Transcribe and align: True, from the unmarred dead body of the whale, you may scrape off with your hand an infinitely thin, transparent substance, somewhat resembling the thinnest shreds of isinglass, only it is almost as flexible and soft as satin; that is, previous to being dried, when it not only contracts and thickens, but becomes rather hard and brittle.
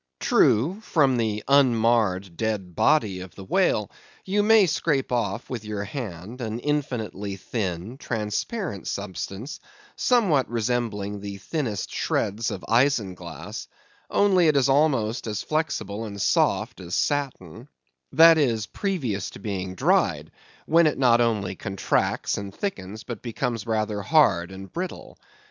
True, 0.19 0.79
from 0.81 1.17
the 1.17 1.43
unmarred 1.47 2.35
dead 2.35 2.75
body 2.75 3.19
of 3.19 3.35
the 3.35 3.43
whale, 3.43 3.91
you 4.25 4.41
may 4.41 4.65
scrape 4.65 5.11
off 5.11 5.47
with 5.47 5.63
your 5.63 5.83
hand 5.83 6.41
an 6.41 6.57
infinitely 6.57 7.35
thin, 7.35 7.99
transparent 7.99 8.87
substance, 8.87 9.59
somewhat 9.95 10.49
resembling 10.49 11.19
the 11.19 11.37
thinnest 11.37 11.91
shreds 11.91 12.49
of 12.49 12.65
isinglass, 12.67 13.67
only 14.09 14.47
it 14.47 14.57
is 14.57 14.69
almost 14.69 15.27
as 15.27 15.43
flexible 15.43 16.05
and 16.05 16.19
soft 16.19 16.79
as 16.79 16.95
satin; 16.95 17.67
that 18.11 18.39
is, 18.39 18.65
previous 18.65 19.29
to 19.29 19.37
being 19.37 19.75
dried, 19.75 20.31
when 20.65 20.87
it 20.87 20.97
not 20.97 21.21
only 21.21 21.55
contracts 21.55 22.39
and 22.39 22.55
thickens, 22.55 23.03
but 23.03 23.21
becomes 23.21 23.67
rather 23.67 24.01
hard 24.01 24.49
and 24.51 24.73
brittle. 24.73 25.19